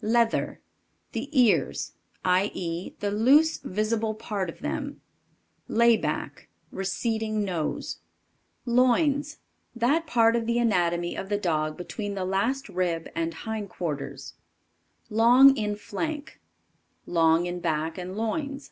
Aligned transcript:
Leather. 0.00 0.62
The 1.12 1.28
ears 1.38 1.92
i. 2.24 2.50
e., 2.54 2.94
the 3.00 3.10
loose 3.10 3.58
visible 3.58 4.14
part 4.14 4.48
of 4.48 4.60
them. 4.60 5.02
Layback. 5.68 6.46
Receding 6.70 7.44
nose. 7.44 7.98
Loins. 8.64 9.36
That 9.76 10.06
part 10.06 10.34
of 10.34 10.46
the 10.46 10.58
anatomy 10.58 11.14
of 11.14 11.28
the 11.28 11.36
dog 11.36 11.76
between 11.76 12.14
the 12.14 12.24
last 12.24 12.70
rib 12.70 13.06
and 13.14 13.34
hindquarters. 13.34 14.32
Long 15.10 15.54
in 15.58 15.76
Flank. 15.76 16.40
Long 17.04 17.44
in 17.44 17.60
back 17.60 17.98
and 17.98 18.16
loins. 18.16 18.70